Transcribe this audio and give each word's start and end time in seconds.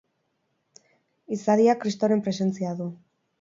Izadiak 1.35 1.81
kristoren 1.85 2.25
presentzia 2.29 2.73
du. 2.81 2.89